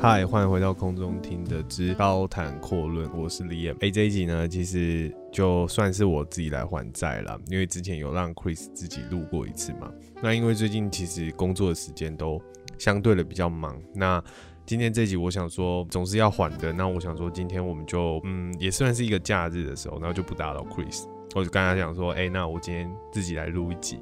[0.00, 3.72] 嗨，欢迎回到空中听的之高谈阔论，我是李彦。
[3.78, 9.92] 哎，这一集呢，其实就算是我自己来还债了，因为之前有让 Chris 自己录过一次嘛。
[10.20, 12.42] 那因为最近其实工作的时间都
[12.76, 14.20] 相对的比较忙，那
[14.66, 21.04] 今天这集我想说总是要还的，那我想说今天我们就嗯也算是一个假日的时候，然后就不打扰 Chris，
[21.36, 24.00] 我就跟他讲说，哎，那我今天自己来录一集，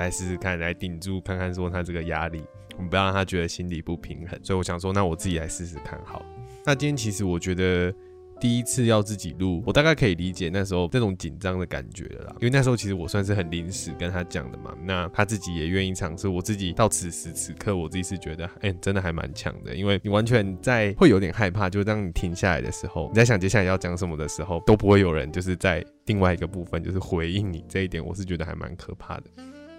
[0.00, 2.42] 来试试看，来顶住看看说他这个压力。
[2.76, 6.00] 我们不要让他觉得心理不平衡，所以我想说，那我自己来试试看。
[6.02, 6.24] 好，
[6.64, 7.92] 那今天其实我觉得
[8.40, 12.32] 第一次要自己录，我大概可以理解那时候那种紧张的感觉了啦。
[12.40, 16.26] 因为那时候其实我算是很临时跟他讲的嘛，那他自己也愿意尝试。
[16.26, 19.74] 我自己到此时此刻，我自己是觉得，哎，真的还蛮强的。
[19.74, 29.24] 因为你完全在会有点害怕，就当你停下来的时候，你在想接下来要讲什么的时候，都不会有人就是在另外一个部分就是回应你这一点，我是觉得还蛮可怕的。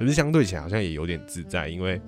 [0.02, 2.02] 可是相对起来好像也有点自在，因为。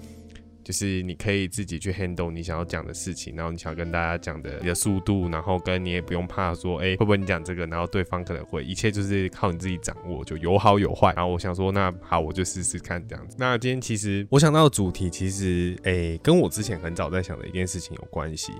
[0.65, 11.11] 就是你可以自己去 handle 你想要讲的事情，然后你想要跟大家讲的你的速度，然后跟你也不用怕说，哎，会不会你讲这个，然后对方可能会，一切就是靠你自己掌握，就有好有坏。
[11.17, 13.35] 然后我想说，那好，我就试试看这样子。
[13.37, 18.53] 那今天其实我想到的主题，其实哎，跟我之前很早在想的一件事情有关系。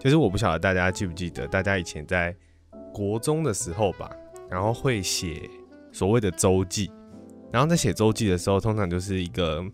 [0.00, 2.34] 就是我不晓得大家记不记得，大家以前在
[2.92, 4.10] 国中的时候吧，
[4.50, 5.48] 然后会写
[5.92, 6.90] 所谓的周记，
[7.56, 9.64] 然后在写周记的时候，通常就是一个。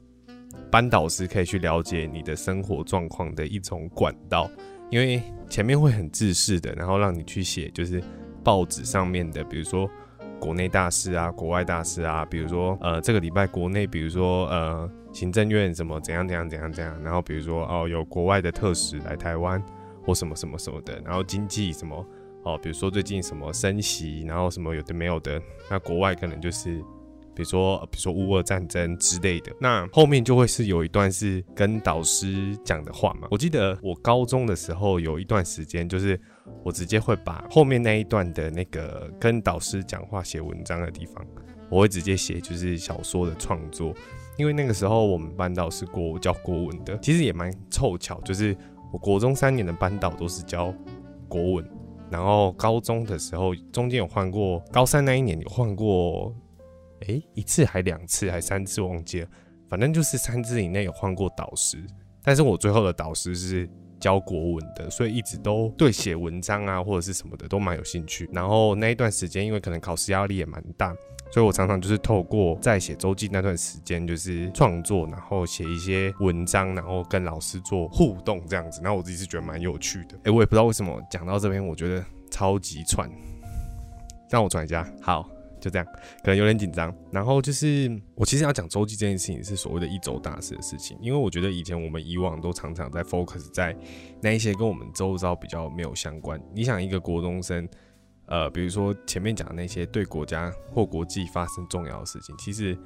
[0.70, 4.48] 班导师可以去了解你的生活状况的一种管道，
[4.90, 8.02] 因为前面会很自式的，然后让你去写，就是
[8.42, 9.90] 报纸上面的，比如说
[10.38, 19.62] 国内大事啊、国外大事啊，比如说呃这个礼拜国内，比如说呃行政院什么怎样怎样怎样怎样，然后比如说哦有国外的特使来台湾
[20.02, 22.06] 或什么什么什么的，然后经济什么
[22.44, 26.82] 哦，比如说最近什么升息，然后什么有的没有的，那国外可能就是。
[27.34, 33.28] 比如说，比如说乌俄战争之类的，那后面就会是有一段是跟导师讲的话嘛。
[33.30, 36.20] 我记得我高中的时候有一段时间，就是
[36.62, 41.26] 我直接会把后面那一段的那个跟导师讲话写文章的地方，
[41.70, 43.94] 我会直接写就是小说的创作。
[44.38, 48.56] 因为那个时候我们班导是国教国文的，其实也蛮凑巧，就是
[48.92, 50.74] 我国中三年的班导都是教
[51.28, 51.70] 国文，
[52.10, 56.34] 然后高中的时候中间有换过，高三那一年有换过。
[57.08, 59.28] 哎，一次还两次还三次忘记了，
[59.68, 61.78] 反正就是三次以内有换过导师，
[62.22, 63.68] 但是我最后的导师是
[64.00, 68.28] 教国文的，所以一直都对写文章啊或者是什么的都蛮有兴趣。
[68.32, 70.92] 然后那一段时间，因为可能考试压力也蛮大，
[71.32, 78.80] 所以我常常就是透过在写周记那段时间，就是创作，然后写一些文章，然后跟老师做互动这样子。
[78.82, 80.18] 然后我自己是觉得蛮有趣的。
[80.24, 83.08] 哎，我也不知道为什么讲到这边，我觉得超级串，
[84.28, 85.28] 让我转一下，好。
[85.62, 85.86] 就这样，
[86.22, 86.94] 可能有点紧张。
[87.10, 93.74] 然后就是我其实要讲周记这件事情是所谓的一周大事的事情，因为我觉得以前我们以往都常常在 focus 在
[94.20, 96.38] 那一些跟我们周遭比较没有相关。
[96.52, 97.66] 你想一个国中生，
[98.26, 102.76] 呃，比如说前面讲的那些对国家或国际发生重要的事情，其实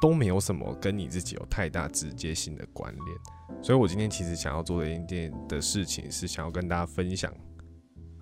[0.00, 3.62] 都没有什么跟你自己有太大直接性的关联。
[3.62, 7.32] 所以我今天其实想要做的一件的事情是想要跟大家分享，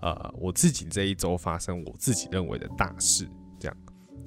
[0.03, 3.29] 呃，我自己这一周发生我自己认为的大事。
[3.61, 3.77] 这样，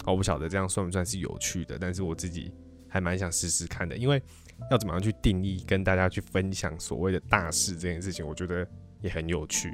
[0.05, 2.53] 我不晓得这样算不算是有趣的，但是我自己
[2.87, 4.21] 还蛮想试试看的，因为
[4.69, 8.65] 要怎么样去定义跟大家去分享所谓的大事这件事情，我觉得
[9.01, 9.73] 也很有趣。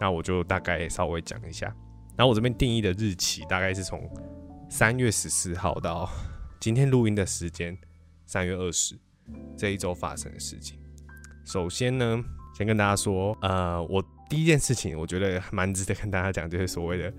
[0.00, 1.66] 那我就大概稍微讲一下，
[2.16, 4.08] 然后我这边定义的日期大概是从
[4.70, 6.08] 三月十四号到
[6.60, 7.76] 今天录音的时间
[8.24, 8.96] 三月二十
[9.56, 10.78] 这一周发生的事情。
[11.44, 12.24] 首先呢，
[12.56, 17.12] 先跟大家说，呃，我第一件事情，我觉得蛮值得跟大家讲，就是所谓的。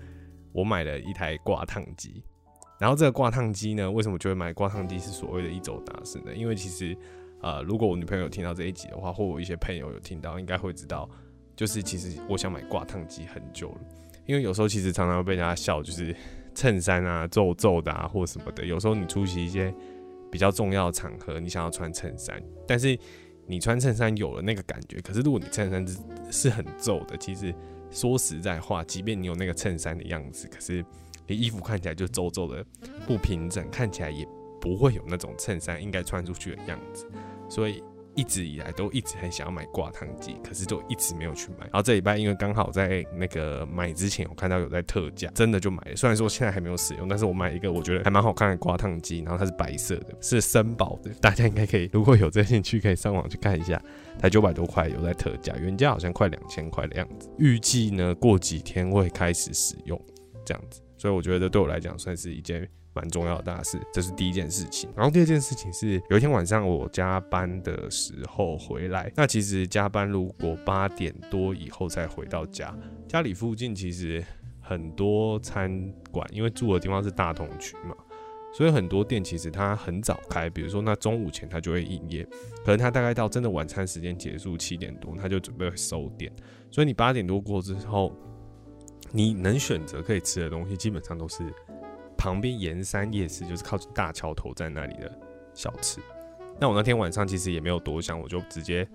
[0.54, 2.22] 我买了一台挂烫机，
[2.78, 6.32] 然后这个挂烫机呢，为什么就会买挂烫机是所谓的一周大事呢？
[6.32, 6.96] 因为其实，
[7.42, 11.10] 呃，如果我女朋友听到这一集的话，或我一些朋友有听到，应该会知道，
[11.56, 13.80] 就是其实我想买挂烫机很久了，
[14.26, 16.14] 因为有时候其实常常会被人家笑，就是
[16.54, 19.74] 衬衫啊皱皱的啊或什么的，有时候你出席一些
[20.30, 22.96] 比较重要的场合，你想要穿衬衫，但是
[23.48, 25.98] 你穿衬衫有了那个感觉，可是如果你衬衫是
[26.30, 27.52] 是很皱的，其实。
[27.94, 30.84] 说实在话，即便你有那个衬衫的样子，可是
[31.28, 32.62] 你衣服看起来就皱皱的
[33.06, 34.26] 不平整，看起来也
[34.60, 37.08] 不会有那种衬衫应该穿出去的样子。
[37.48, 37.82] 所以
[38.14, 41.64] 一直以来都一直很想要买挂烫机，可是就一直没有去买。
[41.64, 45.96] 然后这礼拜因为刚好在那个买之前，我看到有在特价，真的就买了。
[45.96, 51.10] 虽然说现在还没有使用，但是我买一个我觉得还蛮好看的挂烫机，然后它是白色的，是森宝的。
[51.20, 53.80] 大家应该可以，如果有这兴趣，可以上网去看一下。
[54.20, 57.28] 才九百多块，有在特价，原价好像快两千块的样子。
[57.36, 60.00] 预计呢，过几天会开始使用
[60.46, 64.88] 这样子，所以我觉得这对我来讲算是一件蛮重要的大事，这是第一件事情。
[64.96, 72.74] 然后第二件事情是，有一天晚上我加班的时候回来，那其实加班如果八点多以后才回到家，
[73.06, 74.24] 家里附近其实
[74.62, 77.94] 很多餐馆，因为住的地方是大同区嘛，
[78.54, 82.24] 所以很多店其实它很早开，比如说那中午前它就会营业，
[82.64, 86.32] 可能它大概到真的晚餐时间结束七点多，它就准备收店，
[86.70, 88.16] 所以你八点多过之后，
[89.16, 91.44] 你能选择可以吃的东西，基本上都是。
[92.16, 95.18] 旁边盐山夜市就是靠近大桥头站那里的
[95.52, 96.00] 小吃。
[96.58, 98.88] 那我那天晚上其实也没有多想，我就直接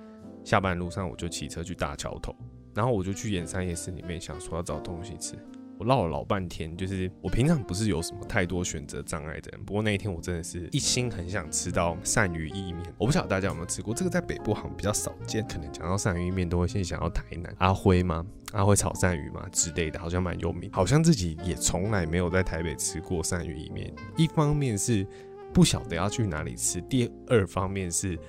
[0.43, 2.35] 下班路上我就骑车去大桥头，
[2.73, 5.35] 然后我就去盐山夜市里面想说要找东西吃。
[5.79, 12.83] 我唠了老半天，就是我平常不是有什么太多选择障碍的人，不过那一天我真的是一心很想吃到鳝鱼意面。
[12.97, 18.25] 我不晓得大家有没有吃过，这个在北部好像比较少见，可能讲到鳝鱼意面都会先想到台南阿辉吗？
[18.51, 20.69] 阿辉炒鳝鱼嘛之类的，好像蛮有名。
[20.73, 23.89] 好像自己也从来没有在台北吃过鳝鱼意面。
[24.17, 25.07] 一方面是
[25.53, 28.19] 不晓得要去哪里吃，第二方面是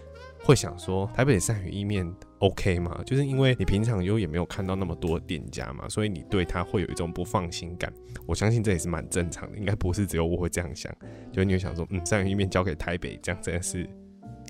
[0.44, 3.00] 会想说台北鳝鱼意面 OK 吗？
[3.06, 7.92] 就是因为你平常又也没有看到那么多店家嘛，所以你对它会有一种不放心感。
[8.26, 10.92] 我相信这也是蛮正常的，应该不是只有我会这样想。
[11.32, 13.88] 就你会想说，嗯，鳝鱼意面交给台北，这样真的是。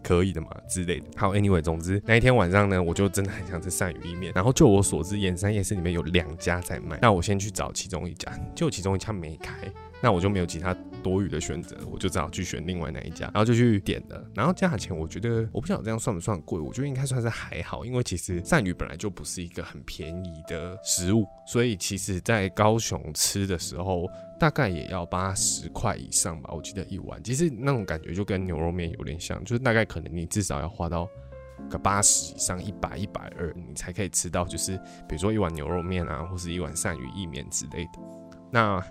[0.03, 1.05] 可以的嘛之类的。
[1.15, 4.33] 好，Anyway，总之那一天晚上呢，我就真的很想吃鳝鱼意面。
[4.35, 6.99] 然后就我所知，盐山夜市里面有两家在卖。
[7.03, 9.71] 那我先去找其中一家，就其中一家没开，
[10.03, 13.27] 那我就没有其他多余的选择，我就只好去选另外那一家。
[13.27, 14.25] 然后就去点了。
[14.35, 24.09] 然后价钱我觉得我不晓得这样算不算贵，我觉得应该算是还好，因为其实鳝鱼本来就不是一个很便宜的食物，所以其实在高雄吃的时候。
[24.41, 27.23] 大概也要八十块以上吧，我记得一碗。
[27.23, 31.07] 其实那种感觉就跟牛肉面有点像，就是大概可能你至少要花到
[31.69, 38.01] 个八十以上，一百、一百二，你才可以吃到，就是比如说一碗牛肉面啊，或是一碗鳝鱼意面之类的。
[38.51, 38.83] 那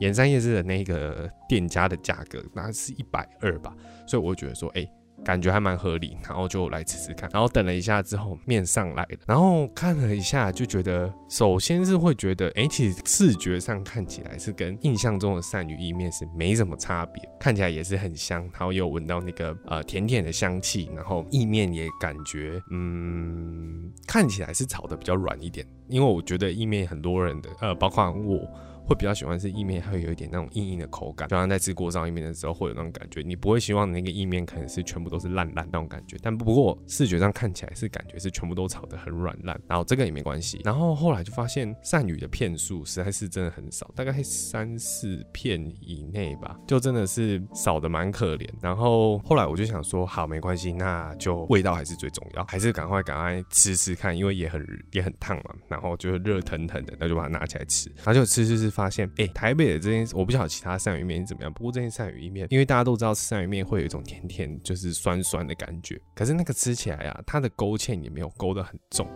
[0.00, 3.74] 盐山夜市的那个店家的价格，那是一百二吧，
[4.06, 4.86] 所以我觉得说，哎。
[5.24, 7.28] 感觉还蛮合理，然后就来吃吃看。
[7.32, 28.48] 然后等了一下之后，面上来了，然后看了一下，就觉得首先是会觉得，哎，其实视觉上看起来是跟印象中的鳝鱼意面是没什么差别，看起来也是很香，然后又闻到那个呃甜甜的香气，然后意面也感觉，嗯，看起来是炒的比较软一点，因为我觉得意面很多人的，呃，包括我。
[28.86, 33.20] 会比较喜欢是意面，会有一点那种硬硬的口感，就像在吃锅烧意面的时候会有那种感觉。
[33.20, 39.60] 你不会希望那个意面可能是全部都是烂烂那种感觉，但不过视觉上看起来是感觉是全部都炒的很软烂。
[39.66, 40.60] 然后这个也没关系。
[40.64, 48.48] 然后后来就发现鳝鱼的片数实在是真的很少，大概三四片以内吧，就真的是少的蛮可怜。
[48.60, 55.56] 然后后来我就想说，好没关系，那就味道还是最重要，还是赶快赶快吃吃看，因为也很也很烫嘛。
[55.66, 58.75] 然后就是热腾腾的，那就把它拿起来吃，然后就吃吃吃。
[58.76, 65.98] 发现哎，台北的这件我不晓得其他鳝鱼面是怎么样，不过这件鳝鱼意面，因为大家都知道吃鳝鱼面会有一种甜甜，就是酸酸的感觉。
[66.14, 69.08] 可是那个吃起来啊，它的勾芡也没有勾得很重，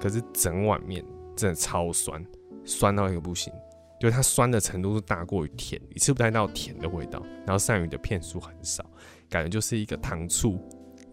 [0.00, 1.04] 可是整碗面
[1.36, 2.24] 真的超酸，
[2.64, 3.52] 酸到一个不行，
[4.00, 7.20] 就是它酸的程度是大过于甜，你吃不太到甜的味道。
[7.44, 8.88] 然后鳝鱼的片数很少，
[9.28, 10.58] 感觉就是一个糖醋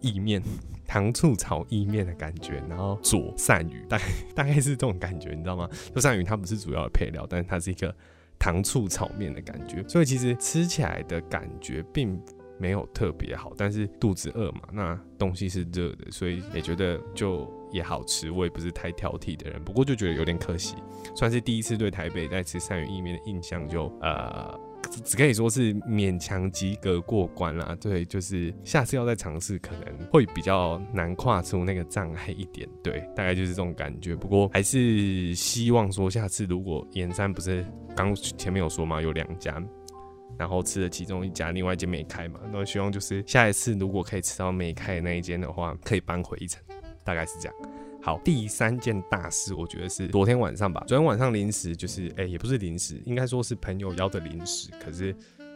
[0.00, 0.40] 意面。
[0.86, 4.04] 糖醋炒意面的感觉，然后佐鳝鱼，大概
[4.34, 5.68] 大概是这种感觉，你知道吗？
[5.94, 7.94] 就鳝鱼它不是主要的配料，但是它是一个
[8.38, 12.20] 糖醋炒面的感觉，所以其实吃起来的感觉并
[12.58, 18.30] 没有特别好，但是肚子饿嘛，那东西是热的，所以也觉得就也好吃。
[18.30, 20.76] 我也不是太挑剔的人，不过就觉得有点可惜，
[21.14, 24.65] 算是第一次对台北在吃鳝鱼意面的印象就呃。
[25.04, 34.14] 只可以说是勉强及格过关啦，对，就是下次要再尝试，可能会比较难跨出那个障碍一点，对，大概就是这种感觉。
[34.14, 39.62] 不过还是希望说，下次如果盐山不是刚前面有说嘛，有两家，
[40.38, 46.62] 然后吃了其中一家，另外一间没开嘛，那希望就是下一次如果可以吃到没开的那一间的话，可以搬回一层，
[47.04, 47.54] 大概是这样。
[48.06, 50.80] 好，第三件大事，我觉得是昨天晚上吧。
[50.86, 54.70] 昨天晚上临时就是，哎，也不是临时，应该说是朋友邀的临时。
[54.80, 55.12] 可是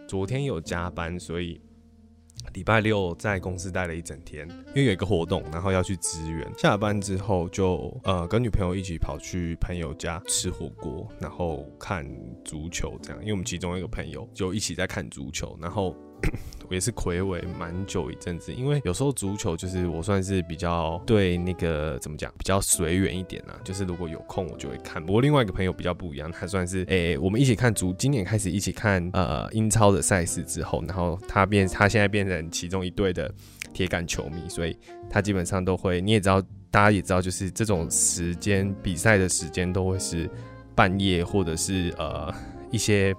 [0.09, 1.61] 昨天有加班，所以
[2.53, 6.45] 礼拜六在公司待了一整天，因为有一个活动，然后要去支援。
[6.59, 12.05] 下班之后就呃跟女朋友一起跑去朋友家吃火锅，然后看
[12.45, 13.21] 足球这样。
[13.21, 15.95] 因为我们其中一个朋友就一起在看足球，然后。
[16.71, 25.05] 也是魁伟蛮久一阵子，因为有时候足球就是我算是比较对那个怎么讲比较随缘一点啊，就是如果有空我就会看。
[25.05, 33.29] 不过另外一个朋友比较不一样，他算是诶我们一起看足，今年开始一起看呃英超的赛事之后，然后他变他现在变成其中一队的
[33.73, 34.79] 铁杆球迷，所以
[35.11, 40.31] 他基本上都会你也知道，大家也知道，就是这种时间比赛的时间都会是
[40.77, 42.33] 半夜或者是呃
[42.71, 43.13] 一些。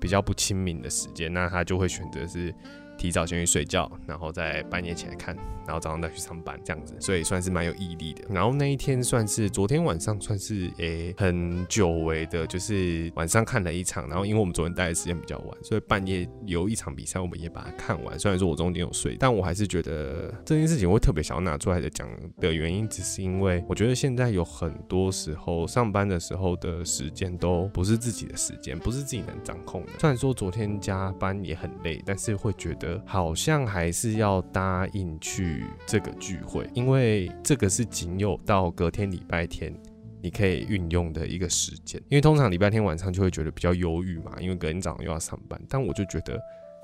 [0.00, 2.54] 比较不亲民的时间，那他就会选择是。
[2.98, 8.24] 提早先去睡觉，然后再半夜起来看，然后早上再去上班，这样子，所以算是蛮有毅力的。
[8.28, 18.18] 然后那一天算是昨天晚上算是诶很久违的，就是晚上看了一场，然后因为我们昨天待的时间比较晚，所以半夜有一场比赛，我们也把它看完。
[18.18, 22.08] 虽然说我中间有睡，但我还是觉得这件事情会特别想要拿出来的讲
[22.40, 29.92] 的原因，只是因为我觉得现在有很多时候上班的时候的时间都不是自己的时间，不是自己能掌控的。
[30.00, 32.87] 虽然说昨天加班也很累，但是会觉得。
[33.04, 39.74] 好像还是要答应去这个聚会，因为这个是仅有到隔天礼拜天
[40.22, 42.00] 你可以运用的一个时间。
[42.08, 45.60] 因为通常礼拜天晚上就会觉得比较忧郁嘛，因为隔天早上又要上班。
[45.68, 46.38] 但我就觉得，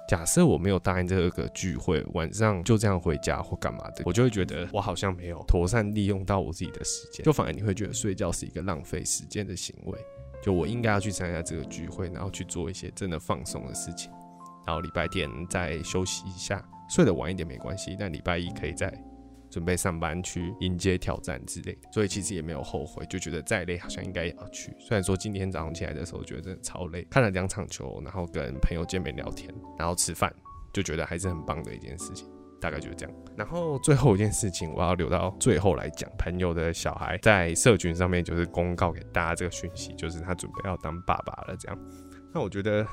[0.09, 9.99] 假设我没有答应这个聚会，晚上就这样回家或干嘛的，我就会觉得我好像没有妥善利用到我自己的时间，就反而你会觉得睡觉是一个浪费时间的行为。
[10.43, 14.13] 就我应该要去参加这个聚会，然后去做一些真的放松的事情。
[14.67, 17.97] 然后礼拜天再休息一下，睡得晚一点没关系。
[17.99, 18.93] 但礼拜一可以再
[19.51, 24.75] 准备上班去迎接挑战之类的，所以其实也没有后悔，就觉得再累好像应该也要去。
[24.81, 30.35] 虽然说今天早上起来的时候觉得真的超累，看了两场球，然后跟朋友见面聊天，然后吃饭，
[30.73, 32.29] 就觉得还是很棒的一件事情。
[32.61, 33.15] 大概就是这样。
[33.37, 36.11] 然后最后一件事情，我要留到最后来讲。
[36.19, 41.57] 朋友的小孩在社群上面就是公告给大家这个讯息，就是他准备要当爸爸了。
[41.57, 41.79] 这样，
[42.33, 42.85] 那我觉得。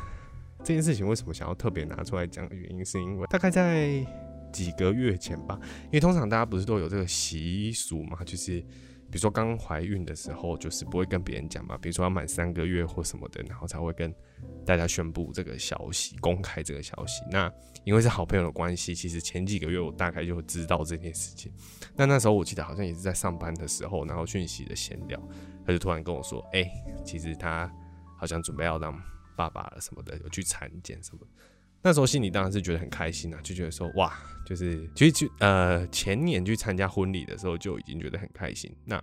[0.64, 4.06] 这件事情为什么想要特别拿出来讲的原因，是因为大概在
[4.54, 14.14] 几个月前吧，因为通常大家不是都有这个习俗嘛，就是比如说刚怀孕的时候，就是不会跟别人讲嘛，比如说要满三个月或什么的，然后才会跟
[14.66, 17.24] 大家宣布这个消息，公开这个消息。
[17.32, 17.52] 那
[17.84, 21.52] 因为是好朋友的关系，其实前几个月我大概就知道这件事情。
[21.96, 25.20] 那那时候我记得好像也是在上班的时候，然后讯息的闲聊，
[25.66, 26.70] 他就突然跟我说：“哎，
[27.04, 27.72] 其实他
[28.18, 28.94] 好像准备要让。”
[29.36, 31.22] 爸爸了什么的，有去产检什么，
[31.84, 34.14] 那时候心里当然是觉得很开心啊，就觉得说哇，
[34.46, 38.72] 就是其实就呃前年去参加婚礼的时候就已经觉得很开心。
[38.86, 39.02] 那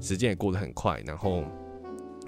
[0.00, 1.44] 时间也过得很快，然后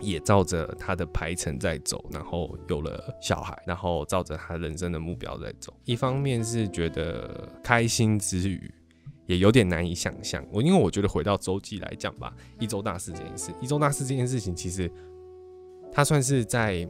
[0.00, 5.72] 也照着他的排程在走，然后有了小孩，然后照着他人生的目标在走。
[5.84, 8.68] 一方面是觉得开心之余，
[9.26, 10.44] 也有点难以想象。
[10.50, 14.90] 我因为我觉得回到周记来讲吧，一周大事这件事，一周大事这件事情，其实
[15.92, 16.88] 它算是在。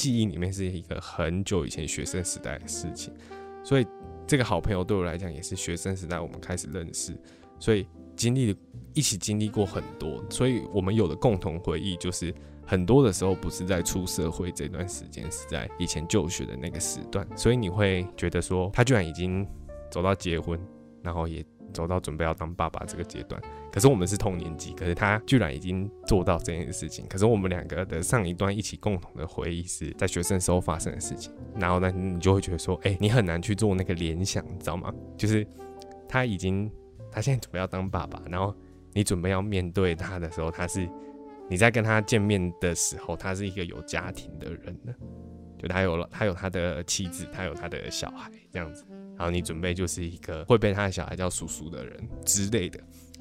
[0.00, 3.12] 记忆里面是一个很久以前学生时代的事情，
[3.62, 3.86] 所以
[4.26, 7.14] 这个好朋友对我来讲也是学生时代我们开始认识，
[7.58, 8.56] 所以经历
[8.94, 12.34] 一起经历过很多，所以我们有的共同回忆就是
[12.66, 19.46] 很多的时候不是在出社会这段时间，是在以前就学的那个时段，所以你会觉得说他居然已经
[19.90, 20.58] 走到结婚，
[21.02, 21.44] 然后也。
[21.72, 23.40] 走到准备要当爸爸这个阶段，
[23.72, 27.06] 可是我们是同年级，可是他居然已经做到这件事情。
[27.08, 34.92] 可是我们两个的上一段一起共同的回忆是在学生时候发生的事情，然后呢，你就会觉得说，哎，你很难去做那个联想，你知道吗？
[35.16, 35.46] 就是
[36.08, 36.70] 他已经，
[37.10, 38.54] 他现在准备要当爸爸，然后
[38.92, 40.88] 你准备要面对他的时候，他是
[41.48, 44.94] 你在跟他见面的时候，他是一个有家庭的人了，
[45.58, 48.84] 就他有了，他有他的妻子，他有他的小孩，这样子。
[49.20, 52.80] 然后你准备就是一个会被他的小孩叫叔叔的人之类的，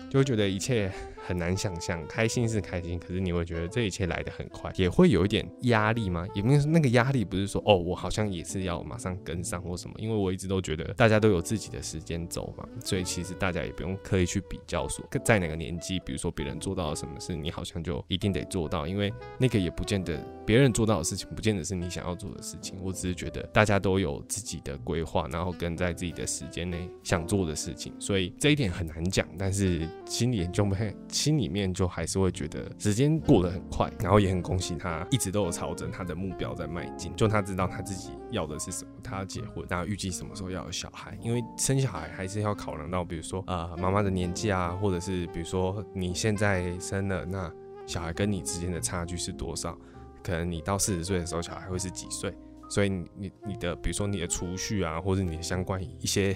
[0.09, 0.89] 就会觉得一切。
[1.29, 6.27] 很难想象，开心是开心，可是你会觉得这一切来得很快，也会有一点压力吗？
[6.33, 20.17] 也没有那个压力，不是说哦，我好像也是要马上跟上或什么，因为我一直都觉得大家都有自己的时间走嘛，所以其实大家也不用刻意去比较说在哪个年纪，比如说别人做到了什么事，你好像就一定得做到，因为那个也不见得
[20.47, 22.75] 别人做到的事情，不见得是你想要做的事情。
[22.81, 30.91] 我只是觉得大家都有自己的规划，然后跟在自己的时间内想做的事情，所以这一点很难讲，但是心里就会。
[31.19, 37.13] 心里面就还是会觉得时间过得很快，然后也很恭喜他，一直都有朝着他的目标在迈进。
[37.13, 41.17] 就他知道他自己要的是什么，他要结婚，然后预计什么时候要有小孩。
[41.21, 47.51] 因为生小孩还是要考量到，比如说呃妈妈的年纪啊，或者是比如说你现在生了，那
[47.85, 49.77] 小孩跟你之间的差距是多少？
[50.23, 52.33] 可能你到四十岁的时候，小孩会是几岁？
[52.69, 56.33] 所以你你的比如说你的储蓄啊，或者你的相关一些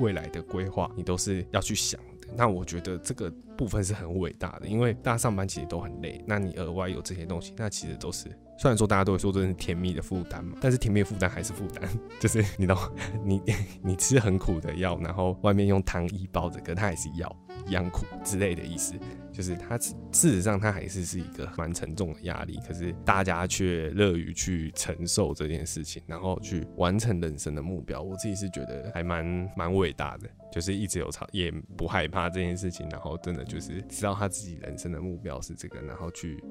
[0.00, 2.00] 未来的规划，你都是要去想。
[2.36, 8.26] 那我觉得这个部分是很伟大的，因为大家上班其实都很累，那你额外有这些东西，那其实都是
[8.58, 11.88] 虽然说大家都会说这是甜蜜的负担嘛，但是甜蜜的负担还是负担，
[12.20, 12.76] 就是你懂，
[13.24, 13.42] 你
[13.82, 17.34] 你吃很苦的药，然后外面用糖衣包着，可它还是药
[17.66, 18.94] 一样苦之类的意思。
[19.32, 28.02] 就是它事实上它还是是一个蛮沉重的压力，可是大家却乐于去承受这件事情，然后去完成人生的目标。
[28.02, 36.42] 我自己是觉得还蛮蛮伟大的，就是一直有吵也不害怕这件事情，然后真的就是知道他自己人生的目标是这个，然后去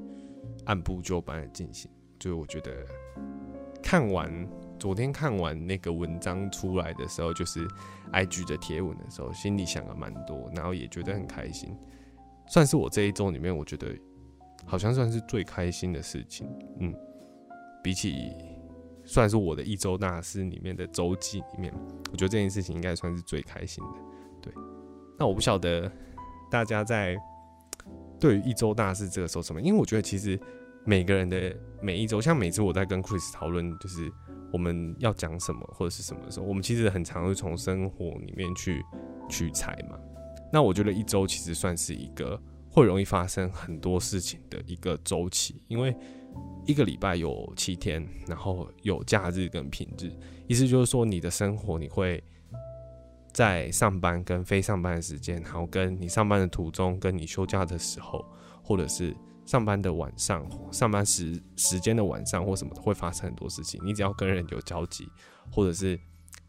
[0.65, 1.89] 按部就班的进行。
[2.17, 2.71] 就我觉得。
[3.81, 4.29] 看完
[4.77, 7.65] 昨天看完那个文章出来的时候，就是
[8.11, 11.73] IG 的贴文的时候，心里想了蛮多，然后也觉得很开心，
[12.45, 13.87] 算是我这一周里面我觉得
[14.65, 16.45] 好像算是最开心的事情。
[16.81, 16.93] 嗯，
[17.81, 18.33] 比起
[19.11, 21.73] 算是我的一周大事里面的周记里面，
[22.11, 23.99] 我觉得这件事情应该算是最开心的。
[24.41, 24.53] 对，
[25.17, 25.91] 那我不晓得
[26.49, 27.17] 大家在
[28.19, 30.39] 对于一周大事这个时候什么，因为我觉得其实。
[30.85, 34.09] 每个人的每一周，像每次我在跟 Chris 讨论，就是
[34.51, 38.81] 我们要讲什么或者是什么的时候，我们其实很常会从生活里面去
[39.29, 39.99] 取材嘛。
[40.51, 42.41] 那我觉得一周其实算是一个
[42.79, 45.95] 会容易发生很多事情的一个周期，因为
[46.65, 50.11] 一个礼拜有七天，然后有假日跟平日，
[50.47, 52.23] 意思就是说你的生活你会
[53.33, 58.25] 在上班跟非上班的时间，然后跟你上班的途中，跟你休假的时候，
[58.63, 59.15] 或者是。
[59.45, 63.81] 上班的晚上，上班时时间的晚上或什么会发生很多事情。
[63.83, 65.07] 你只要跟人有交集，
[65.49, 65.99] 或者是。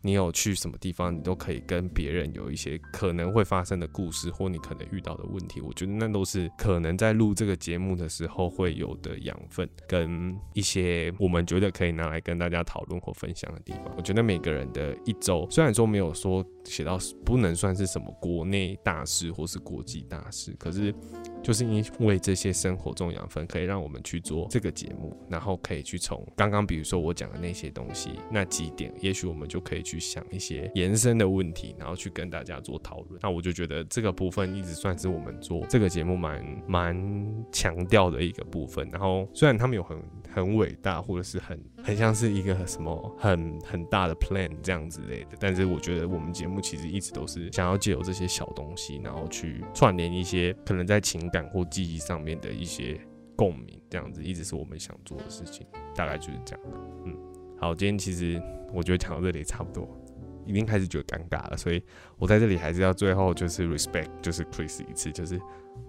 [0.03, 5.61] 你有去什么地方，你都可以跟别人有一些可能会发生的故事，或你可能遇到的问题。
[5.61, 13.95] 我觉得那都是可能在录这个节目的时候会有的养分，跟一些我们觉得可以拿来跟大家讨论或分享的地方。
[13.97, 20.95] 我觉得每个人的一周，虽然说没有说写到不能算是什么国内大事或是国际大事，可是
[21.43, 30.01] 就是因为这些生活中养分，可以让我们去做这个节目，然后可以去从刚刚比如说我讲的那些东西那几点，也许我们就可以去。
[30.11, 33.21] 想一些延伸的问题，然后去跟大家做讨论。
[33.23, 38.89] 那我就觉得这个部分一直算是我们做这个节目蛮蛮强调的一个部分。
[38.91, 39.97] 然后虽然他们有很
[40.33, 53.01] 很伟大，或者是很很像是一个什么很很大的 plan 这样之类的，但是我觉得我们节目其实一直都是想要借由这些小东西，然后去串联一些可能在情感或记忆上面的一些
[53.37, 55.67] 共鸣，这样子一直是我们想做的事情。
[55.95, 56.65] 大概就是这样。
[57.05, 57.17] 嗯，
[57.59, 58.41] 好，今天其实。
[58.73, 60.00] 我觉得讲到这里差不多，
[60.47, 61.83] 已经开始觉得尴尬了，所以
[62.19, 65.41] 我在这里还是要最后就是 respect，就是 Chris 一次，就是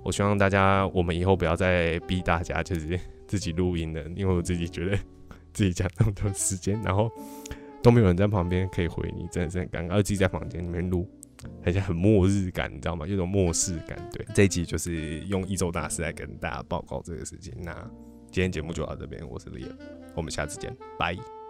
[0.03, 4.97] 我希望大家我们以后不要再逼大家就是自己录音了，因为我自己觉得
[5.53, 7.09] 自己讲那么多时间，然后
[7.81, 11.07] 都没有人在旁边可以回你，真的是很尴尬，而自己在房间里面录，
[11.65, 13.07] 而且很末日感，你知道吗？
[13.07, 13.97] 有种末世感。
[14.11, 17.53] 对，这一集就是用一周大师来跟大家报告这个事情。
[17.61, 17.73] 那
[18.31, 19.65] 今天节目就到这边，我是李，
[20.15, 21.40] 我们下次见，拜。